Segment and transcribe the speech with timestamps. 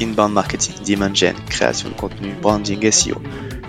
[0.00, 3.20] Inbound marketing, demand gen, création de contenu, branding, SEO.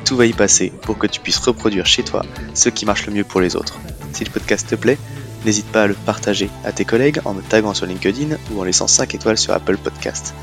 [0.03, 3.13] Tout va y passer pour que tu puisses reproduire chez toi ce qui marche le
[3.13, 3.77] mieux pour les autres.
[4.13, 4.97] Si le podcast te plaît,
[5.45, 8.63] n'hésite pas à le partager à tes collègues en me taguant sur LinkedIn ou en
[8.63, 10.33] laissant 5 étoiles sur Apple Podcast.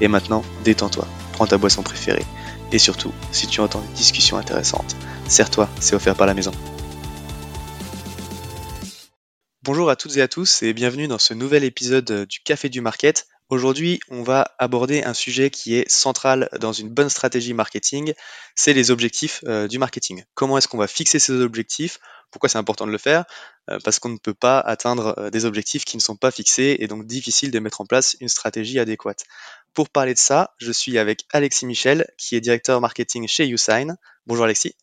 [0.00, 2.24] Et maintenant, détends-toi, prends ta boisson préférée.
[2.72, 4.96] Et surtout, si tu entends une discussion intéressante,
[5.28, 6.52] serre-toi, c'est offert par la maison.
[9.62, 12.80] Bonjour à toutes et à tous et bienvenue dans ce nouvel épisode du Café du
[12.80, 13.26] Market.
[13.50, 18.14] Aujourd'hui, on va aborder un sujet qui est central dans une bonne stratégie marketing,
[18.54, 20.24] c'est les objectifs euh, du marketing.
[20.34, 21.98] Comment est-ce qu'on va fixer ces objectifs?
[22.30, 23.24] Pourquoi c'est important de le faire?
[23.70, 26.76] Euh, Parce qu'on ne peut pas atteindre euh, des objectifs qui ne sont pas fixés
[26.80, 29.24] et donc difficile de mettre en place une stratégie adéquate.
[29.74, 33.96] Pour parler de ça, je suis avec Alexis Michel, qui est directeur marketing chez Usign.
[34.26, 34.74] Bonjour Alexis.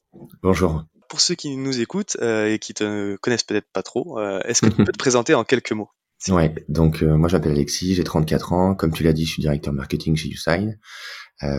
[0.44, 0.84] Bonjour.
[1.10, 4.76] Pour ceux qui nous écoutent et qui te connaissent peut-être pas trop, est-ce que tu
[4.86, 5.90] peux te présenter en quelques mots?
[6.30, 8.76] Ouais, donc euh, moi j'appelle Alexis, j'ai 34 ans.
[8.76, 10.78] Comme tu l'as dit, je suis directeur marketing chez Usign.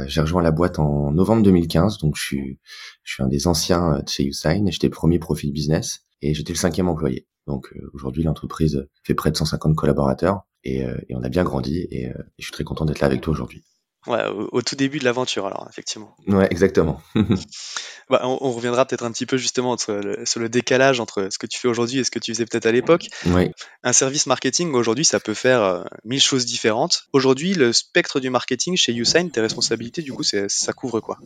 [0.07, 2.61] j'ai rejoint la boîte en novembre 2015, donc je suis,
[3.03, 4.71] je suis un des anciens de chez Usign.
[4.71, 7.27] J'étais premier profil business et j'étais le cinquième employé.
[7.49, 10.43] Donc aujourd'hui, l'entreprise fait près de 150 collaborateurs.
[10.67, 13.21] Euh, et, on a bien grandi et, euh, je suis très content d'être là avec
[13.21, 13.65] toi aujourd'hui.
[14.09, 16.17] Ouais, au, tout début de l'aventure alors, effectivement.
[16.27, 17.01] Ouais, exactement.
[18.11, 21.61] bah, on, reviendra peut-être un petit peu justement sur le, décalage entre ce que tu
[21.61, 23.07] fais aujourd'hui et ce que tu faisais peut-être à l'époque.
[23.27, 23.53] Ouais.
[23.85, 27.05] Un service marketing aujourd'hui, ça peut faire euh, mille choses différentes.
[27.13, 31.19] Aujourd'hui, le spectre du marketing chez Usign, tes responsabilités, du coup, ça couvre quoi?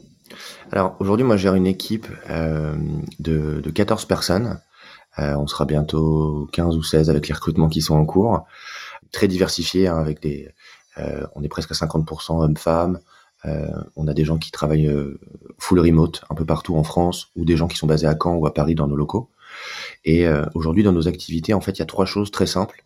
[0.71, 4.61] Alors aujourd'hui, moi, je gère une équipe de, de 14 personnes.
[5.17, 8.45] on sera bientôt 15 ou 16 avec les recrutements qui sont en cours
[9.13, 10.53] très diversifié hein, avec des euh,
[10.97, 13.01] on est presque à 50% hommes-femmes.
[13.45, 15.21] Euh, on a des gens qui travaillent euh,
[15.59, 18.37] full remote un peu partout en France ou des gens qui sont basés à Caen
[18.37, 19.31] ou à Paris dans nos locaux.
[20.05, 22.85] Et aujourd'hui, dans nos activités, en fait, il y a trois choses très simples.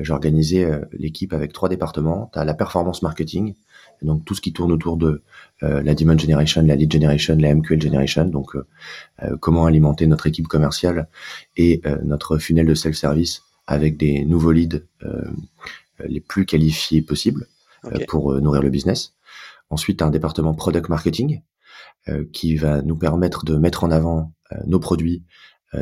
[0.00, 2.30] J'ai organisé l'équipe avec trois départements.
[2.32, 3.54] Tu as la performance marketing,
[4.00, 5.22] donc tout ce qui tourne autour de
[5.60, 8.56] la demand generation, la lead generation, la MQL generation, donc
[9.40, 11.08] comment alimenter notre équipe commerciale
[11.56, 15.30] et notre funnel de self-service avec des nouveaux leads euh,
[16.06, 17.46] les plus qualifiés possibles
[17.86, 19.14] euh, pour euh, nourrir le business.
[19.70, 21.42] Ensuite, un département product marketing
[22.32, 24.32] qui va nous permettre de mettre en avant
[24.66, 25.22] nos produits,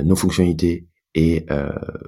[0.05, 1.47] nos fonctionnalités et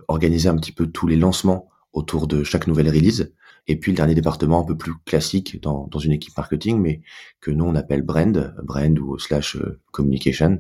[0.09, 3.33] organiser un petit peu tous les lancements autour de chaque nouvelle release.
[3.67, 7.03] Et puis le dernier département un peu plus classique dans, dans une équipe marketing, mais
[7.41, 10.59] que nous on appelle brand, brand ou slash euh, communication.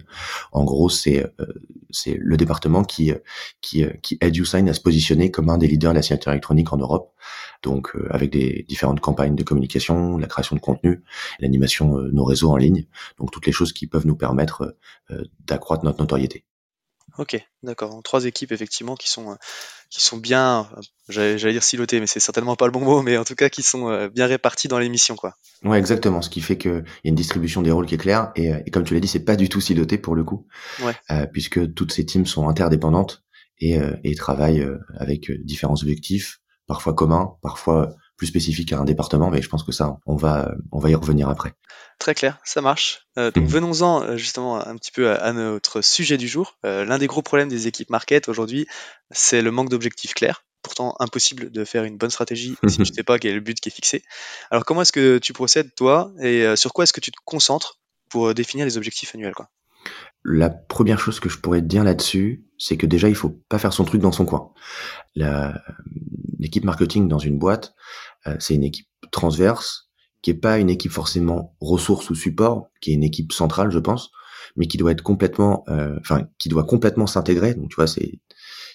[0.53, 1.47] En gros, c'est euh,
[1.91, 3.13] c'est le département qui
[3.61, 6.73] qui qui aide YouSign à se positionner comme un des leaders de la signature électronique
[6.73, 7.13] en Europe.
[7.62, 11.03] Donc euh, avec des différentes campagnes de communication, la création de contenu,
[11.41, 12.87] l'animation de nos réseaux en ligne,
[13.19, 14.77] donc toutes les choses qui peuvent nous permettre
[15.47, 16.45] d'accroître notre notoriété.
[17.20, 18.00] Ok, d'accord.
[18.03, 19.34] Trois équipes effectivement qui sont euh,
[19.91, 23.19] qui sont bien, euh, j'allais dire silotées, mais c'est certainement pas le bon mot, mais
[23.19, 25.34] en tout cas qui sont euh, bien réparties dans l'émission, quoi.
[25.62, 26.22] Ouais, exactement.
[26.22, 28.84] Ce qui fait qu'il y a une distribution des rôles qui est claire et, comme
[28.84, 30.47] tu l'as dit, c'est pas du tout siloté pour le coup,
[30.82, 31.26] ouais.
[31.31, 33.22] puisque toutes ces teams sont interdépendantes
[33.58, 34.66] et, et travaillent
[34.97, 39.72] avec différents objectifs, parfois communs, parfois plus spécifiques à un département, mais je pense que
[39.72, 41.54] ça, on va on va y revenir après.
[41.98, 43.06] Très clair, ça marche.
[43.16, 46.58] Euh, donc venons-en euh, justement un petit peu à, notre sujet du jour.
[46.66, 48.66] Euh, l'un des gros problèmes des équipes market aujourd'hui,
[49.10, 50.44] c'est le manque d'objectifs clairs.
[50.60, 53.41] Pourtant impossible de faire une bonne stratégie si tu ne sais pas quel est le
[53.41, 54.03] but qui est fixé.
[54.50, 57.78] Alors comment est-ce que tu procèdes toi et sur quoi est-ce que tu te concentres
[58.10, 59.48] pour définir les objectifs annuels quoi?
[60.22, 63.58] La première chose que je pourrais te dire là-dessus, c'est que déjà il faut pas
[63.58, 64.52] faire son truc dans son coin.
[65.16, 67.75] L'équipe marketing dans une boîte,
[68.38, 69.91] c'est une équipe transverse
[70.22, 73.78] qui est pas une équipe forcément ressources ou support, qui est une équipe centrale, je
[73.78, 74.11] pense,
[74.56, 77.55] mais qui doit être complètement, euh, enfin, qui doit complètement s'intégrer.
[77.55, 78.20] Donc, tu vois, c'est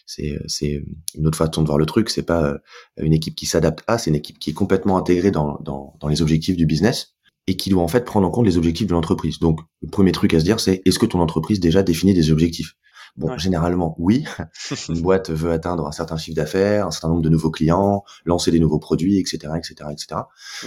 [0.05, 0.83] c'est c'est
[1.15, 2.09] une autre façon de voir le truc.
[2.09, 2.57] C'est pas euh,
[2.97, 6.07] une équipe qui s'adapte à, c'est une équipe qui est complètement intégrée dans, dans dans
[6.07, 7.15] les objectifs du business
[7.47, 9.39] et qui doit en fait prendre en compte les objectifs de l'entreprise.
[9.39, 12.31] Donc, le premier truc à se dire, c'est est-ce que ton entreprise déjà définit des
[12.31, 12.75] objectifs?
[13.17, 14.25] Bon, généralement, oui.
[14.89, 18.51] Une boîte veut atteindre un certain chiffre d'affaires, un certain nombre de nouveaux clients, lancer
[18.51, 20.21] des nouveaux produits, etc., etc., etc.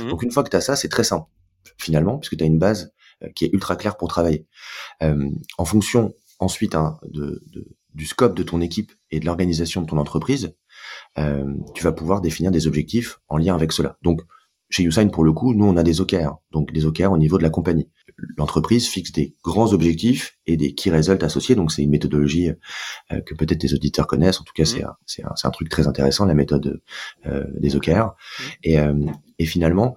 [0.08, 1.26] Donc, une fois que tu as ça, c'est très simple,
[1.76, 2.92] finalement, puisque tu as une base
[3.22, 4.46] euh, qui est ultra claire pour travailler.
[5.02, 5.28] Euh,
[5.58, 9.86] en fonction, ensuite, hein, de, de, du scope de ton équipe et de l'organisation de
[9.86, 10.54] ton entreprise,
[11.18, 13.98] euh, tu vas pouvoir définir des objectifs en lien avec cela.
[14.02, 14.22] Donc,
[14.70, 17.38] chez Usign, pour le coup, nous, on a des OKR, donc des OKR au niveau
[17.38, 17.88] de la compagnie.
[18.36, 21.54] L'entreprise fixe des grands objectifs et des key results associés.
[21.54, 22.50] Donc c'est une méthodologie
[23.12, 24.40] euh, que peut-être tes auditeurs connaissent.
[24.40, 24.94] En tout cas, c'est mmh.
[25.06, 26.80] c'est un, un, truc très intéressant, la méthode
[27.26, 27.90] euh, des OKR.
[27.90, 28.42] Mmh.
[28.64, 29.06] Et, euh,
[29.38, 29.96] et finalement,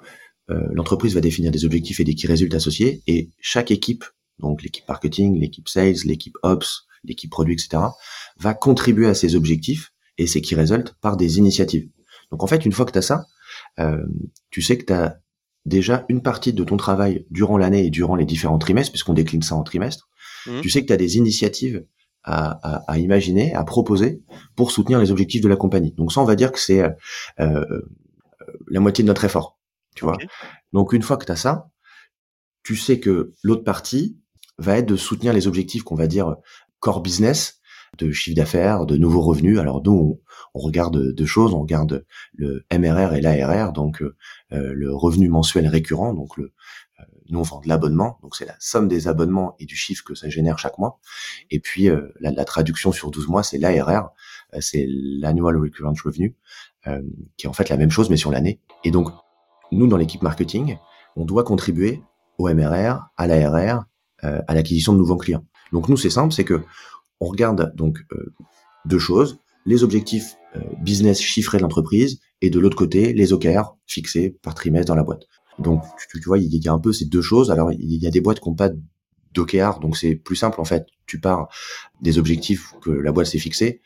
[0.74, 3.04] l'entreprise va définir des objectifs et des key results associés.
[3.08, 4.04] Et chaque équipe,
[4.40, 7.82] donc l'équipe marketing, l'équipe sales, l'équipe ops, l'équipe produit, etc.,
[8.38, 11.88] va contribuer à ces objectifs et ces key results par des initiatives.
[12.32, 13.28] Donc en fait, une fois que tu as ça,
[14.50, 15.21] tu sais que tu as
[15.66, 19.42] déjà une partie de ton travail durant l'année et durant les différents trimestres, puisqu'on décline
[19.42, 20.10] ça en trimestre,
[20.48, 20.62] mmh.
[20.62, 21.86] tu sais que tu as des initiatives
[22.24, 24.22] à, à, imaginer, à proposer
[24.56, 25.94] pour soutenir les objectifs de la compagnie.
[25.94, 26.90] Donc ça, on va dire que c'est euh,
[27.40, 27.66] euh
[28.68, 29.58] la moitié de notre effort,
[29.96, 30.18] tu vois.
[30.74, 31.70] Donc une fois que tu as ça,
[32.64, 34.20] tu sais que l'autre partie
[34.58, 36.36] va être de soutenir les objectifs qu'on va dire
[36.80, 37.61] core business,
[37.98, 39.60] de chiffre d'affaires, de nouveaux revenus.
[39.60, 40.20] Alors nous,
[40.54, 44.16] on, regarde deux choses, on regarde le MRR et l'ARR, donc euh,
[44.54, 46.54] euh, le revenu mensuel récurrent, donc le
[47.00, 50.04] euh, nous on vend de l'abonnement, donc c'est la somme des abonnements et du chiffre
[50.04, 51.00] que ça génère chaque mois.
[51.50, 51.90] Et puis
[52.20, 54.10] la, la, traduction sur 12 mois, c'est l'ARR,
[54.60, 56.36] c'est l'annual recurrent revenue,
[57.38, 58.60] qui est en fait la même chose mais sur l'année.
[58.84, 59.10] Et donc
[59.72, 60.78] nous dans l'équipe marketing,
[61.16, 62.02] on doit contribuer
[62.38, 63.86] au MRR, à l'ARR,
[64.22, 65.46] à l'acquisition de nouveaux clients.
[65.72, 66.62] Donc nous c'est simple, c'est que
[67.22, 68.34] on regarde donc euh,
[68.86, 73.76] deux choses les objectifs euh, business chiffrés de l'entreprise et de l'autre côté les OKR
[73.86, 75.24] fixés par trimestre dans la boîte.
[75.60, 77.52] Donc tu, vois, il y a un peu ces deux choses.
[77.52, 78.70] Alors il y a des boîtes qui n'ont pas
[79.34, 80.88] d'OKR, donc c'est plus simple en fait.
[81.06, 81.48] Tu pars
[82.02, 83.82] des objectifs que la boîte s'est fixés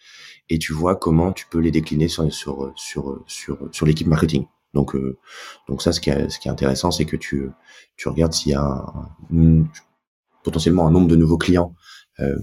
[0.50, 4.46] et tu vois comment tu peux les décliner sur sur sur sur, sur l'équipe marketing.
[4.74, 5.18] Donc euh,
[5.68, 7.50] donc ça ce qui est ce qui est intéressant c'est que tu
[7.98, 8.86] tu regardes s'il y a
[10.44, 11.76] potentiellement un nombre de nouveaux clients
[12.22, 12.38] euh,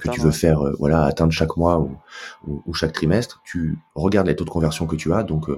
[0.00, 4.26] que tu veux faire euh, voilà atteindre chaque mois ou, ou, chaque trimestre, tu regardes
[4.26, 5.22] les taux de conversion que tu as.
[5.24, 5.50] Donc,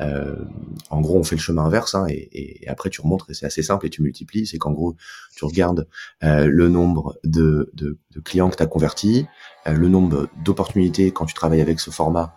[0.00, 0.44] euh,
[0.90, 3.46] en gros, on fait le chemin inverse hein, et, et, après tu remontes et c'est
[3.46, 4.46] assez simple et tu multiplies.
[4.46, 4.96] C'est qu'en gros,
[5.36, 5.86] tu regardes
[6.22, 9.26] le nombre de, de, de clients que tu as convertis,
[9.66, 12.34] le nombre d'opportunités quand tu travailles avec ce format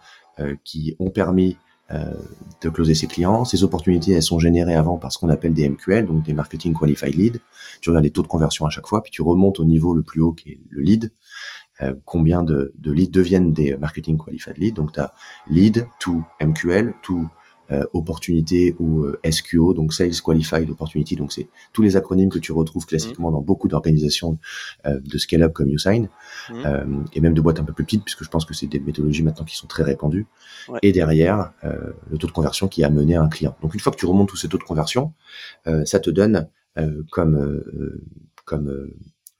[0.63, 3.45] qui ont permis euh, de closer ses clients.
[3.45, 6.77] Ces opportunités, elles sont générées avant par ce qu'on appelle des MQL, donc des Marketing
[6.77, 7.41] Qualified Lead.
[7.81, 10.03] Tu regardes les taux de conversion à chaque fois, puis tu remontes au niveau le
[10.03, 11.11] plus haut qui est le lead.
[11.81, 14.75] Euh, combien de, de leads deviennent des Marketing Qualified Lead?
[14.75, 15.13] Donc, tu as
[15.49, 17.25] lead to MQL, to euh,
[17.93, 21.15] opportunité ou euh, SQO, donc Sales Qualified Opportunity.
[21.15, 24.37] Donc c'est tous les acronymes que tu retrouves classiquement dans beaucoup d'organisations
[24.85, 26.09] euh, de scale-up comme Usign
[26.49, 27.03] mmh.
[27.13, 29.23] et même de boîtes un peu plus petites, puisque je pense que c'est des méthodologies
[29.23, 30.27] maintenant qui sont très répandues.
[30.81, 33.55] Et derrière, le taux de conversion qui a mené à un client.
[33.61, 35.13] Donc une fois que tu remontes tous ces taux de conversion,
[35.85, 36.47] ça te donne
[37.11, 37.63] comme
[38.45, 38.91] comme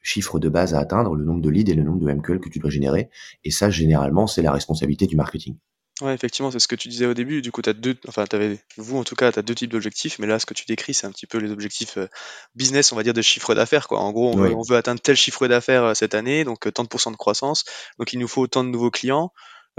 [0.01, 2.49] chiffre de base à atteindre, le nombre de leads et le nombre de MQL que
[2.49, 3.09] tu dois générer.
[3.43, 5.55] Et ça, généralement, c'est la responsabilité du marketing.
[6.01, 7.42] Ouais, effectivement, c'est ce que tu disais au début.
[7.42, 9.72] Du coup, tu as deux, enfin, avais, vous en tout cas, tu as deux types
[9.72, 12.07] d'objectifs, mais là, ce que tu décris, c'est un petit peu les objectifs euh,
[12.56, 13.88] business, on va dire, de chiffre d'affaires.
[13.88, 14.00] Quoi.
[14.00, 16.88] En gros, on, veut, atteindre tel chiffre d'affaires euh, cette année, donc euh, tant de
[16.88, 17.66] pourcents de croissance.
[17.98, 19.34] Donc, il nous faut autant de nouveaux clients.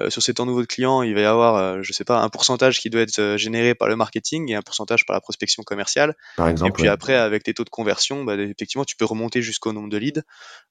[0.08, 2.80] sur ces tant de nouveaux clients, il va y avoir, je sais pas, un pourcentage
[2.80, 6.14] qui doit être généré par le marketing et un pourcentage par la prospection commerciale.
[6.36, 6.70] Par exemple.
[6.70, 9.88] Et puis après, avec tes taux de conversion, bah, effectivement, tu peux remonter jusqu'au nombre
[9.88, 10.22] de leads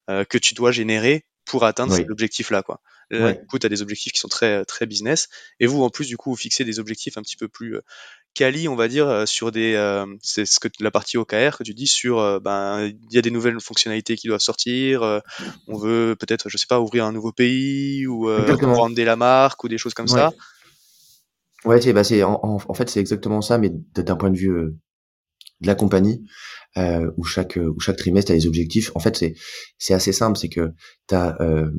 [0.08, 2.62] que tu dois générer pour atteindre cet objectif-là.
[2.62, 2.80] Quoi.
[3.10, 5.28] Là, du coup, tu as des objectifs qui sont très, très business.
[5.58, 7.80] Et vous, en plus, du coup, vous fixez des objectifs un petit peu plus euh,
[8.34, 9.74] quali, on va dire, euh, sur des.
[9.74, 12.40] Euh, c'est ce que la partie OKR que tu dis sur.
[12.40, 15.22] ben, il y a des nouvelles fonctionnalités qui doivent sortir.
[15.66, 19.68] on veut peut-être, je sais pas, ouvrir un nouveau pays ou brander la marque ou
[19.68, 20.32] des choses comme ça.
[21.64, 24.72] Ouais, c'est, bah, c'est, en, en, fait, c'est exactement ça, mais d'un point de vue
[25.60, 26.24] de la compagnie,
[26.76, 28.90] euh, où chaque où chaque trimestre a des objectifs.
[28.94, 29.34] En fait, c'est
[29.78, 30.72] c'est assez simple, c'est que
[31.08, 31.70] tu as euh,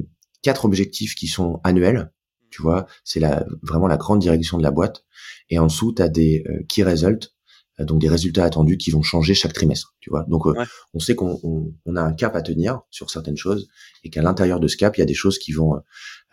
[0.42, 2.12] quatre objectifs qui sont annuels,
[2.50, 5.04] tu vois, c'est la vraiment la grande direction de la boîte
[5.50, 7.41] et en dessous tu as des euh, key results euh,
[7.86, 10.26] donc des résultats attendus qui vont changer chaque trimestre, tu vois.
[10.28, 10.54] Donc euh,
[10.94, 11.40] on sait qu'on
[11.86, 13.68] on, a un cap à tenir sur certaines choses
[14.04, 15.80] et qu'à l'intérieur de ce cap, il y a des choses qui vont euh,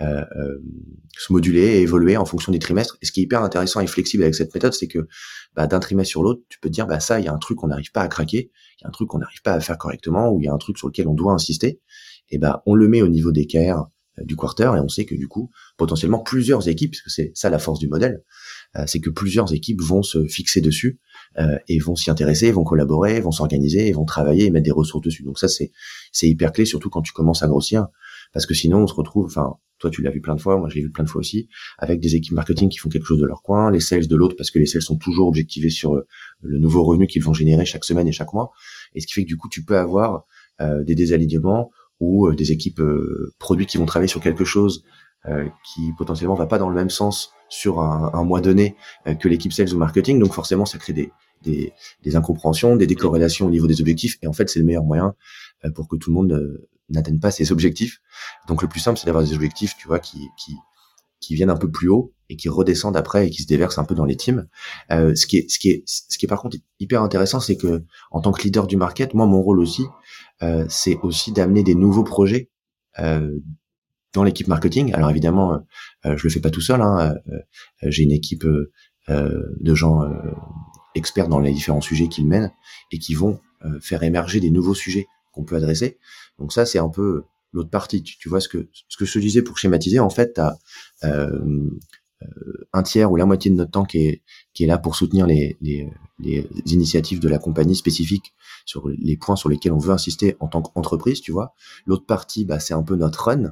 [0.01, 0.59] euh,
[1.17, 2.99] se moduler et évoluer en fonction des trimestres.
[3.03, 5.09] Et ce qui est hyper intéressant et flexible avec cette méthode, c'est que
[5.55, 7.39] bah, d'un trimestre sur l'autre, tu peux te dire bah ça, il y a un
[7.39, 9.61] truc qu'on n'arrive pas à craquer, il y a un truc qu'on n'arrive pas à
[9.61, 11.81] faire correctement, ou il y a un truc sur lequel on doit insister.
[12.31, 13.85] Et ben on le met au niveau des KR
[14.25, 17.51] du quarter et on sait que du coup potentiellement plusieurs équipes, parce que c'est ça
[17.51, 18.23] la force du modèle,
[18.87, 21.01] c'est que plusieurs équipes vont se fixer dessus
[21.39, 25.05] euh, et vont s'y intéresser, vont collaborer, vont s'organiser, vont travailler et mettre des ressources
[25.05, 25.23] dessus.
[25.23, 25.71] Donc ça c'est
[26.29, 27.87] hyper clé surtout quand tu commences à grossir
[28.33, 30.69] parce que sinon on se retrouve enfin toi tu l'as vu plein de fois, moi
[30.69, 33.27] j'ai vu plein de fois aussi avec des équipes marketing qui font quelque chose de
[33.27, 36.07] leur coin, les sales de l'autre parce que les sales sont toujours objectivés sur euh,
[36.43, 38.51] le nouveau revenu qu'ils vont générer chaque semaine et chaque mois
[38.95, 40.25] et ce qui fait que du coup tu peux avoir
[40.61, 41.71] euh, des désalignements
[42.01, 42.81] ou des équipes
[43.41, 44.85] produits qui vont travailler sur quelque chose
[45.65, 48.77] qui potentiellement va pas dans le même sens sur un, un mois donné
[49.07, 50.19] euh, que l'équipe sales ou marketing.
[50.19, 51.13] Donc forcément, ça crée des,
[51.43, 54.19] des, des incompréhensions, des décorrélations au niveau des objectifs.
[54.23, 55.15] Et en fait, c'est le meilleur moyen
[55.65, 58.01] euh, pour que tout le monde euh, n'atteigne pas ses objectifs.
[58.49, 60.55] Donc le plus simple, c'est d'avoir des objectifs, tu vois, qui, qui,
[61.21, 63.85] qui viennent un peu plus haut et qui redescendent après et qui se déversent un
[63.85, 64.49] peu dans les teams.
[64.91, 67.57] Euh, ce qui est, ce qui est, ce qui est par contre hyper intéressant, c'est
[67.57, 69.85] que en tant que leader du market, moi mon rôle aussi,
[70.43, 72.51] euh, c'est aussi d'amener des nouveaux projets
[72.99, 73.31] euh,
[74.15, 74.93] dans l'équipe marketing.
[74.95, 75.61] Alors évidemment,
[76.07, 76.81] euh, je le fais pas tout seul.
[76.81, 77.39] Hein, euh,
[77.83, 78.45] J'ai une équipe
[79.09, 80.03] de gens
[80.95, 82.53] experts dans les différents sujets qu'ils mènent
[82.93, 83.41] et qui vont
[83.81, 85.99] faire émerger des nouveaux sujets qu'on peut adresser.
[86.39, 88.03] Donc ça, c'est un peu l'autre partie.
[88.03, 90.59] Tu, vois ce que ce que je disais pour schématiser, en fait, tu as
[92.23, 94.23] euh, un tiers ou la moitié de notre temps qui est,
[94.53, 95.89] qui est là pour soutenir les, les,
[96.19, 98.35] les initiatives de la compagnie spécifiques
[98.65, 101.55] sur les points sur lesquels on veut insister en tant qu'entreprise, tu vois.
[101.87, 103.51] L'autre partie, bah, c'est un peu notre run, euh,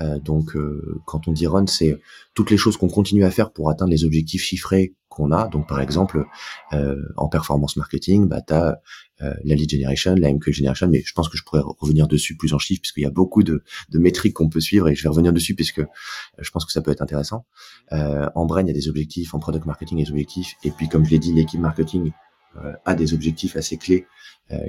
[0.00, 2.00] donc, euh, quand on dit run, c'est
[2.34, 5.46] toutes les choses qu'on continue à faire pour atteindre les objectifs chiffrés qu'on a.
[5.48, 6.26] Donc, par exemple,
[6.72, 8.80] euh, en performance marketing, bah, tu as
[9.20, 12.52] la lead generation, la MQ generation, mais je pense que je pourrais revenir dessus plus
[12.52, 15.08] en chiffres, puisqu'il y a beaucoup de, de métriques qu'on peut suivre, et je vais
[15.08, 15.82] revenir dessus, puisque
[16.38, 17.46] je pense que ça peut être intéressant.
[17.90, 20.56] en brain, il y a des objectifs, en product marketing, il y a des objectifs,
[20.64, 22.10] et puis, comme je l'ai dit, l'équipe marketing
[22.84, 24.06] a des objectifs assez clés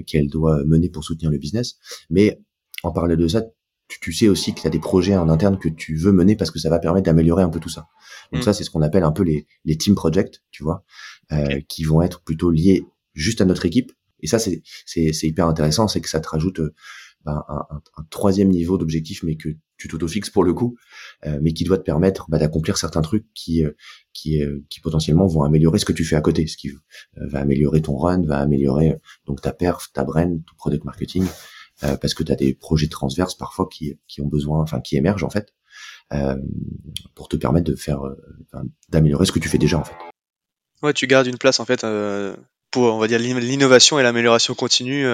[0.08, 1.78] qu'elle doit mener pour soutenir le business.
[2.10, 2.40] Mais
[2.84, 3.42] en parlant de ça,
[3.88, 6.52] tu, sais aussi que tu as des projets en interne que tu veux mener parce
[6.52, 7.88] que ça va permettre d'améliorer un peu tout ça.
[8.32, 8.46] Donc mm.
[8.46, 10.84] ça, c'est ce qu'on appelle un peu les, les team projects, tu vois,
[11.32, 13.92] euh, qui vont être plutôt liés juste à notre équipe.
[14.22, 16.74] Et ça, c'est, c'est, c'est hyper intéressant, c'est que ça te rajoute euh,
[17.26, 20.78] ben, un, un, un, troisième niveau d'objectif, mais que tu t'auto-fixes pour le coup,
[21.26, 23.72] euh, mais qui doit te permettre bah, d'accomplir certains trucs qui, euh,
[24.14, 26.72] qui, euh, qui potentiellement vont améliorer ce que tu fais à côté, ce qui
[27.16, 31.26] va améliorer ton run, va améliorer donc ta perf, ta brand, ton product marketing,
[31.84, 34.96] euh, parce que tu as des projets transverses parfois qui, qui ont besoin, enfin qui
[34.96, 35.54] émergent en fait,
[36.14, 36.38] euh,
[37.16, 38.16] pour te permettre de faire, euh,
[38.90, 39.96] d'améliorer ce que tu fais déjà en fait.
[40.82, 41.86] Ouais, tu gardes une place en fait
[42.72, 45.08] pour, on va dire, l'innovation et l'amélioration continue.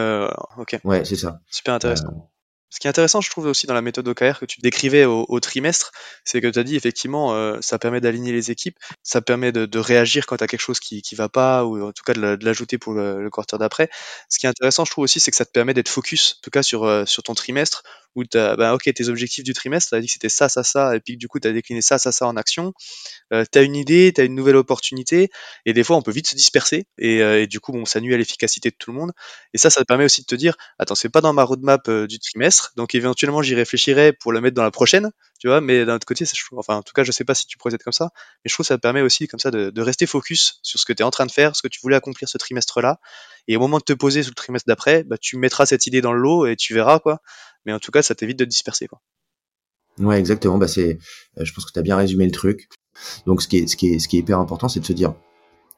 [0.58, 0.80] ok.
[0.84, 1.42] Ouais, c'est ça.
[1.50, 2.31] Super intéressant.
[2.72, 5.40] Ce qui est intéressant, je trouve aussi dans la méthode OKR que tu décrivais au,
[5.42, 5.92] trimestre,
[6.24, 9.80] c'est que tu as dit effectivement, euh, ça permet d'aligner les équipes, ça permet de,
[9.80, 12.46] réagir quand tu as quelque chose qui qui va pas, ou en tout cas de
[12.46, 13.90] l'ajouter pour le, quarter d'après.
[14.30, 16.42] Ce qui est intéressant, je trouve aussi, c'est que ça te permet d'être focus, en
[16.44, 17.84] tout cas sur, euh, sur ton trimestre,
[18.16, 20.50] où tu as, bah, ok, tes objectifs du trimestre, tu as dit que c'était ça,
[20.50, 22.74] ça, ça, et puis du coup, tu as décliné ça, ça, ça en action.
[23.34, 25.30] Euh, tu as une idée, tu as une nouvelle opportunité,
[25.66, 28.02] et des fois, on peut vite se disperser, et, euh, et du coup, bon, ça
[28.02, 29.12] nuit à l'efficacité de tout le monde.
[29.54, 31.90] Et ça, ça te permet aussi de te dire, attends, c'est pas dans ma roadmap
[31.90, 35.86] du trimestre, donc éventuellement j'y réfléchirai pour le mettre dans la prochaine, tu vois, mais
[35.86, 37.94] d'un autre côté, ça, enfin en tout cas je sais pas si tu procèdes comme
[37.94, 40.80] ça, mais je trouve que ça te permet aussi comme ça de, rester focus sur
[40.80, 43.00] ce que tu es en train de faire, ce que tu voulais accomplir ce trimestre-là,
[43.48, 46.02] et au moment de te poser sur le trimestre d'après, bah, tu mettras cette idée
[46.02, 47.22] dans le lot et tu verras quoi,
[47.66, 49.02] mais en tout cas ça t'évite de te disperser quoi.
[50.00, 50.58] Ouais, exactement.
[50.58, 50.98] Bah c'est,
[51.38, 52.70] euh, je pense que tu as bien résumé le truc.
[53.26, 54.94] Donc ce qui est, ce qui est, ce qui est hyper important, c'est de se
[54.94, 55.14] dire,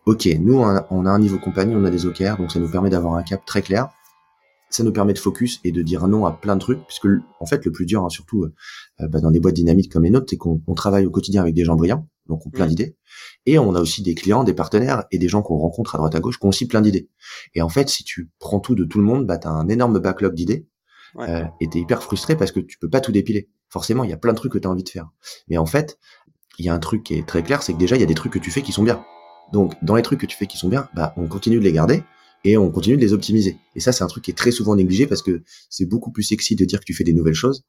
[0.05, 2.59] ok, nous on a, on a un niveau compagnie, on a des OKR, donc ça
[2.59, 3.89] nous permet d'avoir un cap très clair
[4.73, 7.07] ça nous permet de focus et de dire non à plein de trucs, puisque
[7.39, 10.09] en fait le plus dur, hein, surtout euh, bah, dans des boîtes dynamiques comme les
[10.09, 12.69] nôtres, c'est qu'on travaille au quotidien avec des gens brillants, donc on plein mmh.
[12.69, 12.97] d'idées,
[13.45, 16.15] et on a aussi des clients, des partenaires et des gens qu'on rencontre à droite
[16.15, 17.09] à gauche qui ont aussi plein d'idées.
[17.53, 19.99] Et en fait, si tu prends tout de tout le monde, bah t'as un énorme
[19.99, 20.67] backlog d'idées
[21.19, 23.49] euh, et t'es hyper frustré parce que tu peux pas tout dépiler.
[23.69, 25.09] Forcément, il y a plein de trucs que tu as envie de faire,
[25.47, 25.97] mais en fait,
[26.59, 28.07] il y a un truc qui est très clair, c'est que déjà il y a
[28.07, 29.03] des trucs que tu fais qui sont bien.
[29.51, 31.73] Donc dans les trucs que tu fais qui sont bien, bah on continue de les
[31.73, 32.03] garder
[32.43, 33.57] et on continue de les optimiser.
[33.75, 36.23] Et ça, c'est un truc qui est très souvent négligé parce que c'est beaucoup plus
[36.23, 37.63] sexy de dire que tu fais des nouvelles choses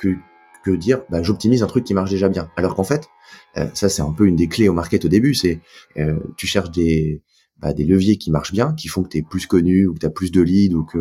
[0.00, 0.16] que
[0.64, 2.50] que dire bah, j'optimise un truc qui marche déjà bien.
[2.56, 3.08] Alors qu'en fait,
[3.56, 5.60] euh, ça c'est un peu une des clés au market au début, c'est
[5.98, 7.22] euh, tu cherches des
[7.58, 10.00] bah, des leviers qui marchent bien, qui font que tu es plus connu ou que
[10.00, 10.98] tu as plus de leads ou que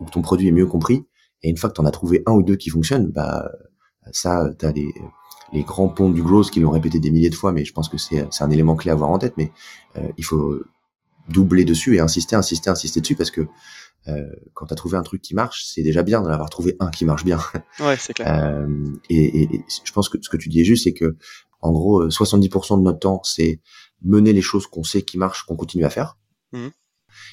[0.00, 1.04] ou que ton produit est mieux compris.
[1.42, 3.50] Et une fois que tu en as trouvé un ou deux qui fonctionnent, bah
[4.12, 4.92] ça tu as les
[5.52, 7.88] les grands ponts du growth qui l'ont répété des milliers de fois, mais je pense
[7.88, 9.34] que c'est un élément clé à avoir en tête.
[9.38, 9.50] Mais
[9.96, 10.60] euh, il faut
[11.28, 13.46] doubler dessus et insister, insister, insister dessus parce que
[14.08, 16.76] euh, quand tu as trouvé un truc qui marche, c'est déjà bien d'en avoir trouvé
[16.80, 17.38] un qui marche bien.
[17.80, 18.32] Ouais, c'est clair.
[18.32, 18.66] Euh,
[19.10, 21.16] et, et, je pense que ce que tu dis est juste, c'est que
[21.60, 23.60] en gros, 70% euh, de notre temps, c'est
[24.02, 26.16] mener les choses qu'on sait qui marchent, qu'on continue à faire.
[26.52, 26.68] Mmh.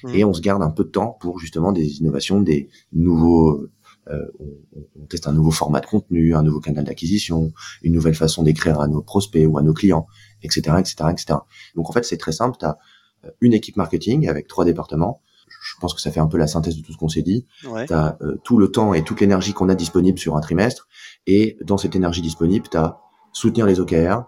[0.04, 0.10] Mmh.
[0.16, 3.68] Et on se garde un peu de temps pour justement des innovations, des nouveaux.
[4.10, 8.16] Euh, on, on, teste un nouveau format de contenu, un nouveau canal d'acquisition, une nouvelle
[8.16, 10.08] façon d'écrire à nos prospects ou à nos clients,
[10.44, 11.40] etc., etc., etc.
[11.76, 12.58] Donc en fait, c'est très simple.
[12.60, 12.78] Tu as
[13.42, 15.22] une équipe marketing avec trois départements.
[15.48, 17.46] Je pense que ça fait un peu la synthèse de tout ce qu'on s'est dit.
[17.62, 20.88] Tu as euh, tout le temps et toute l'énergie qu'on a disponible sur un trimestre.
[21.28, 23.00] Et dans cette énergie disponible, tu as
[23.34, 24.24] soutenir les OKR,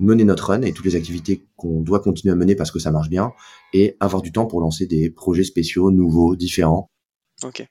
[0.00, 2.90] mener notre run et toutes les activités qu'on doit continuer à mener parce que ça
[2.90, 3.32] marche bien,
[3.72, 6.90] et avoir du temps pour lancer des projets spéciaux, nouveaux, différents.
[7.42, 7.62] Ok.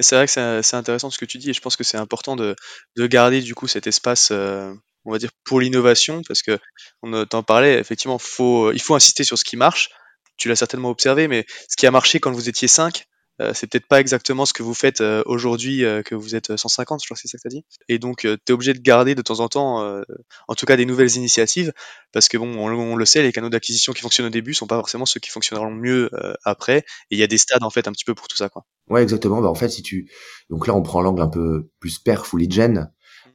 [0.00, 2.34] C'est vrai que c'est intéressant ce que tu dis, et je pense que c'est important
[2.34, 2.56] de,
[2.96, 4.74] de, garder du coup cet espace, euh,
[5.04, 6.58] on va dire, pour l'innovation, parce que
[7.02, 9.90] on t'en parlait, effectivement, faut, il faut insister sur ce qui marche,
[10.36, 13.04] tu l'as certainement observé, mais ce qui a marché quand vous étiez 5,
[13.40, 16.56] euh, c'est peut-être pas exactement ce que vous faites euh, aujourd'hui euh, que vous êtes
[16.56, 17.64] 150, je crois que c'est ça que tu as dit.
[17.88, 20.02] Et donc, tu es obligé de garder de temps en temps,
[20.48, 21.72] en tout cas, des nouvelles initiatives,
[22.12, 24.76] parce que bon, on, le sait, les canaux d'acquisition qui fonctionnent au début sont pas
[24.76, 26.10] forcément ceux qui fonctionneront mieux
[26.44, 28.48] après, et il y a des stades en fait un petit peu pour tout ça,
[28.48, 28.64] quoi.
[28.88, 29.40] Ouais, exactement.
[29.40, 30.10] Bah, en fait, si tu,
[30.50, 32.52] donc là, on prend l'angle un peu plus perf ou lead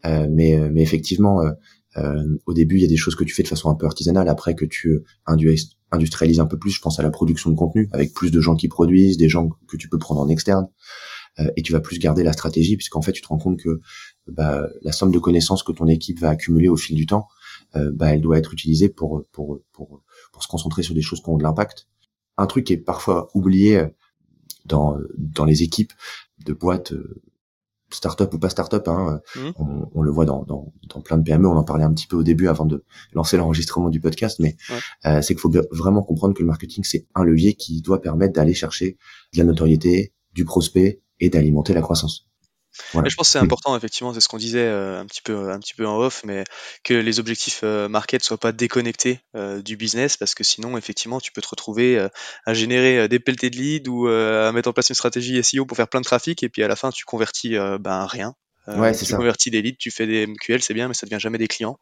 [0.04, 1.42] mais mais effectivement,
[1.98, 3.86] euh, au début, il y a des choses que tu fais de façon un peu
[3.86, 5.00] artisanale, après que tu
[5.92, 8.56] industrialises un peu plus, je pense à la production de contenu, avec plus de gens
[8.56, 10.68] qui produisent, des gens que tu peux prendre en externe,
[11.40, 13.80] euh, et tu vas plus garder la stratégie, puisqu'en fait, tu te rends compte que
[14.28, 17.28] bah, la somme de connaissances que ton équipe va accumuler au fil du temps,
[17.76, 20.04] euh, bah, elle doit être utilisée pour, pour, pour,
[20.34, 21.88] pour se concentrer sur des choses qui ont de l'impact.
[22.38, 23.84] Un truc qui est parfois oublié
[24.66, 25.94] dans, dans les équipes
[26.46, 26.94] de boîtes
[27.90, 29.40] start-up ou pas start-up, hein, mmh.
[29.94, 32.18] on, le voit dans, dans, dans, plein de PME, on en parlait un petit peu
[32.18, 34.58] au début avant de lancer l'enregistrement du podcast, mais
[35.06, 38.34] euh, c'est qu'il faut vraiment comprendre que le marketing, c'est un levier qui doit permettre
[38.34, 38.98] d'aller chercher
[39.34, 42.27] de la notoriété, du prospect et d'alimenter la croissance
[42.94, 45.60] je pense que c'est important, effectivement, c'est ce qu'on disait euh, un petit peu, un
[45.60, 46.44] petit peu en off, mais
[46.84, 51.20] que les objectifs euh, market soient pas déconnectés euh, du business, parce que sinon, effectivement,
[51.20, 52.08] tu peux te retrouver
[52.46, 55.78] à générer des pelletés de leads ou à mettre en place une stratégie SEO pour
[55.78, 58.34] faire plein de trafic, et puis à la fin, tu convertis ben rien.
[58.68, 61.38] ouais, tu convertis des leads, tu fais des MQL, c'est bien, mais ça devient jamais
[61.38, 61.80] des clients.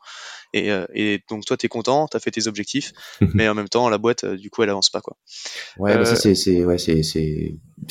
[0.53, 2.93] Et, et donc toi, tu es content, tu as fait tes objectifs,
[3.33, 5.01] mais en même temps, la boîte, du coup, elle avance pas.
[5.01, 5.17] Quoi.
[5.77, 6.77] Ouais, bah ça, c'est ouais,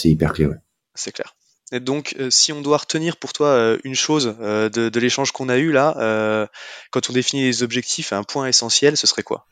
[0.04, 0.46] hyper clé.
[0.46, 0.56] Ouais.
[0.94, 1.34] C'est clair.
[1.74, 5.32] Et donc, euh, si on doit retenir pour toi euh, une chose euh, de, l'échange
[5.32, 6.48] qu'on a eu là,
[6.92, 9.48] quand on définit les objectifs, un point essentiel, ce serait quoi?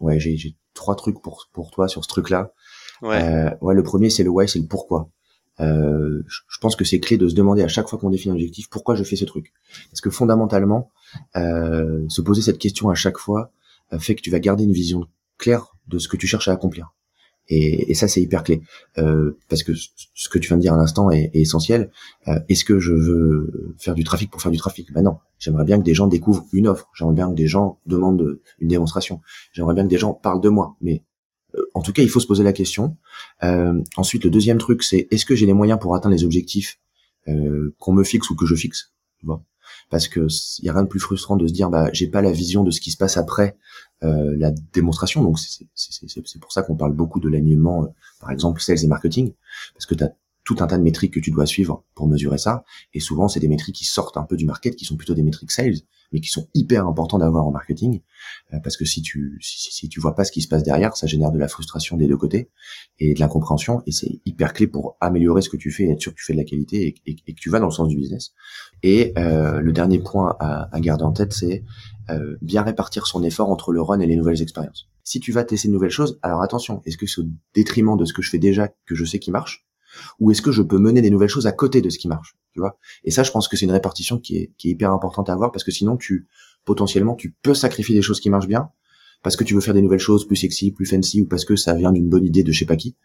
[0.00, 2.52] Ouais, j'ai trois trucs pour, pour toi sur ce truc-là.
[3.00, 3.54] Ouais.
[3.60, 5.08] ouais, le premier, c'est le why, c'est le pourquoi.
[5.60, 8.68] je pense que c'est clé de se demander à chaque fois qu'on définit un objectif
[8.68, 9.52] pourquoi je fais ce truc?
[9.92, 10.90] Parce que fondamentalement,
[11.34, 13.52] se poser cette question à chaque fois
[14.00, 15.06] fait que tu vas garder une vision
[15.38, 16.92] claire de ce que tu cherches à accomplir.
[17.48, 18.60] Et, et ça, c'est hyper clé.
[18.98, 21.90] Euh, parce que ce que tu viens de dire à l'instant est, est, essentiel.
[22.26, 24.92] Euh, Est-ce que je veux faire du trafic pour faire du trafic?
[24.92, 25.18] Ben non.
[25.38, 26.88] J'aimerais bien que des gens découvrent une offre.
[26.94, 29.20] J'aimerais bien que des gens demandent une démonstration.
[29.52, 30.76] J'aimerais bien que des gens parlent de moi.
[30.80, 31.04] Mais
[31.54, 32.96] euh, en tout cas, il faut se poser la question.
[33.42, 36.78] Euh, ensuite, le deuxième truc, c'est est-ce que j'ai les moyens pour atteindre les objectifs
[37.28, 38.92] euh, qu'on me fixe ou que je fixe?
[39.20, 39.42] Tu vois?
[39.90, 40.26] Parce que
[40.58, 42.62] il y a rien de plus frustrant de se dire bah j'ai pas la vision
[42.62, 43.56] de ce qui se passe après
[44.02, 45.22] la démonstration.
[45.22, 47.88] Donc c'est pour ça qu'on parle beaucoup de l'alignement, euh,
[48.20, 49.32] par exemple sales et marketing,
[49.74, 50.12] parce que tu as
[50.48, 52.64] tout un tas de métriques que tu dois suivre pour mesurer ça.
[52.94, 55.22] Et souvent, c'est des métriques qui sortent un peu du market, qui sont plutôt des
[55.22, 55.76] métriques sales,
[56.10, 58.00] mais qui sont hyper importants d'avoir en marketing,
[58.54, 61.06] euh, parce que si tu si, tu vois pas ce qui se passe derrière, ça
[61.06, 62.48] génère de la frustration des deux côtés
[62.98, 66.00] et de l'incompréhension, et c'est hyper clé pour améliorer ce que tu fais et être
[66.00, 67.96] sûr que tu fais de la qualité et, que tu vas dans le sens du
[67.98, 68.32] business.
[68.82, 71.62] Et euh, le dernier point à, à garder en tête, c'est
[72.08, 74.88] euh, bien répartir son effort entre le run et les nouvelles expériences.
[75.04, 78.06] Si tu vas tester de nouvelles choses, alors attention, est-ce que c'est au détriment de
[78.06, 79.67] ce que je fais déjà que je sais qui marche
[80.18, 82.36] ou est-ce que je peux mener des nouvelles choses à côté de ce qui marche,
[82.52, 82.78] tu vois?
[83.04, 85.32] Et ça, je pense que c'est une répartition qui est, qui est hyper importante à
[85.32, 86.28] avoir parce que sinon, tu
[86.64, 88.70] potentiellement, tu peux sacrifier des choses qui marchent bien
[89.22, 91.56] parce que tu veux faire des nouvelles choses plus sexy, plus fancy, ou parce que
[91.56, 92.96] ça vient d'une bonne idée de je sais pas qui.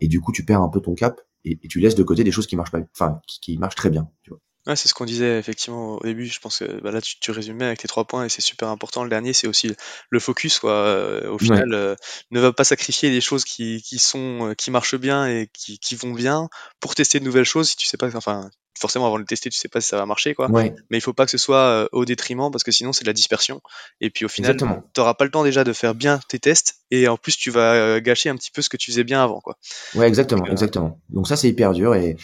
[0.00, 2.30] Et du coup, tu perds un peu ton cap et, tu laisses de côté des
[2.30, 4.08] choses qui marchent pas, enfin, qui, qui marchent très bien.
[4.22, 4.40] Tu vois.
[4.68, 6.26] Ouais, c'est ce qu'on disait effectivement au début.
[6.26, 8.68] Je pense que bah, là, tu, tu résumais avec tes trois points et c'est super
[8.68, 9.02] important.
[9.02, 9.74] Le dernier, c'est aussi
[10.10, 10.58] le focus.
[10.58, 10.72] Quoi.
[10.72, 11.96] Euh, au final, euh,
[12.30, 15.78] ne va pas sacrifier des choses qui, qui sont euh, qui marchent bien et qui,
[15.78, 16.50] qui vont bien
[16.80, 17.70] pour tester de nouvelles choses.
[17.70, 19.96] Si tu sais pas, enfin, forcément avant de le tester, tu sais pas si ça
[19.96, 20.48] va marcher, quoi.
[20.50, 23.14] Mais il faut pas que ce soit au détriment parce que sinon c'est de la
[23.14, 23.60] dispersion.
[24.00, 26.80] Et puis au final, tu n'auras pas le temps déjà de faire bien tes tests
[26.90, 29.40] et en plus tu vas gâcher un petit peu ce que tu faisais bien avant,
[29.40, 29.56] quoi.
[29.94, 31.00] Ouais, exactement, exactement.
[31.10, 32.16] Donc ça c'est hyper dur et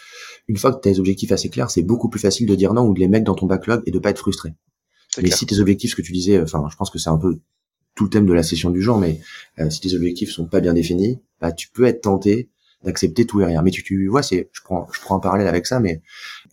[0.47, 2.73] une fois que tu as des objectifs assez clairs, c'est beaucoup plus facile de dire
[2.73, 4.53] non ou de les mettre dans ton backlog et de pas être frustré.
[5.21, 7.39] Mais si tes objectifs, ce que tu disais, enfin, je pense que c'est un peu
[7.95, 9.21] tout le thème de la session du jour, mais
[9.59, 12.49] euh, si tes objectifs sont pas bien définis, bah, tu peux être tenté
[12.83, 13.61] d'accepter tout et rien.
[13.61, 16.01] Mais tu, tu vois, c'est, je prends, je prends un parallèle avec ça, mais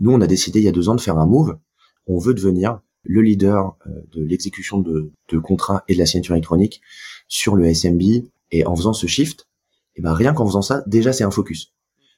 [0.01, 1.59] nous, on a décidé il y a deux ans de faire un move.
[2.07, 6.35] On veut devenir le leader euh, de l'exécution de, de contrats et de la signature
[6.35, 6.81] électronique
[7.29, 8.03] sur le SMB.
[8.51, 9.49] Et en faisant ce shift,
[9.97, 11.73] et ben rien qu'en faisant ça, déjà c'est un focus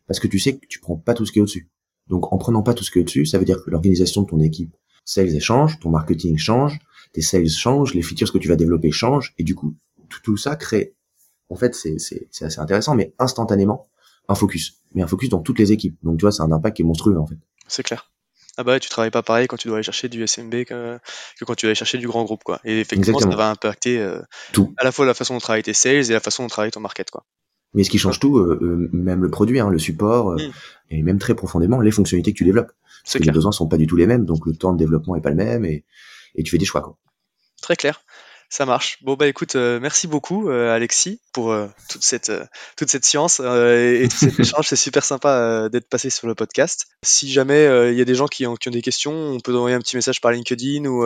[0.06, 1.68] parce que tu sais que tu prends pas tout ce qui est au-dessus.
[2.08, 4.28] Donc en prenant pas tout ce qui est au-dessus, ça veut dire que l'organisation de
[4.28, 6.78] ton équipe sales change, ton marketing change,
[7.12, 9.74] tes sales changent, les features que tu vas développer changent, et du coup
[10.08, 10.94] tout, tout ça crée,
[11.48, 11.96] en fait c'est
[12.40, 13.88] assez intéressant, mais instantanément
[14.28, 15.96] un focus, mais un focus dans toutes les équipes.
[16.02, 17.36] Donc tu vois, c'est un impact qui est monstrueux en fait.
[17.68, 18.10] C'est clair.
[18.56, 20.98] Ah bah tu travailles pas pareil quand tu dois aller chercher du SMB que,
[21.44, 22.60] quand tu vas aller chercher du grand groupe quoi.
[22.64, 24.20] Et effectivement ça va impacter euh,
[24.52, 24.72] tout.
[24.76, 26.78] à la fois la façon dont travaille tes sales et la façon dont travaille ton
[26.78, 27.24] market quoi.
[27.74, 30.52] Mais ce qui change tout, euh, euh, même le produit, hein, le support, euh, mm.
[30.90, 32.72] et même très profondément les fonctionnalités que tu développes.
[33.04, 35.14] Parce que les besoins sont pas du tout les mêmes, donc le temps de développement
[35.14, 35.84] est pas le même, et,
[36.36, 36.80] et tu fais des choix.
[36.80, 36.96] Quoi.
[37.60, 38.02] Très clair.
[38.50, 38.98] Ça marche.
[39.02, 42.30] Bon bah écoute, euh, merci beaucoup euh, Alexis pour euh, toute cette
[42.76, 44.68] toute cette science et, tout cet échange.
[44.68, 46.86] C'est super sympa d'être passé sur le podcast.
[47.02, 49.54] Si jamais il y a des gens qui ont, qui ont des questions, on peut
[49.56, 51.04] envoyer un petit message par LinkedIn ou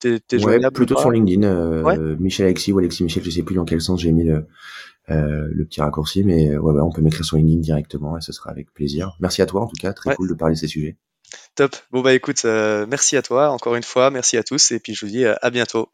[0.00, 2.16] t'es ouais, plutôt sur LinkedIn.
[2.18, 4.46] Michel Alexis ou Alexis Michel, je sais plus dans quel sens j'ai mis le
[5.08, 8.50] le petit raccourci, mais ouais, ouais on peut m'écrire sur LinkedIn directement et ce sera
[8.50, 9.16] avec plaisir.
[9.20, 10.96] Merci à toi en tout cas, très cool de parler de ces sujets.
[11.54, 11.76] Top.
[11.90, 15.06] Bon bah écoute, merci à toi encore une fois, merci à tous et puis je
[15.06, 15.93] vous dis à bientôt.